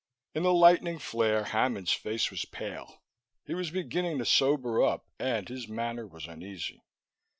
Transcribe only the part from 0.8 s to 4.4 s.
flare, Hammond's face was pale. He was beginning to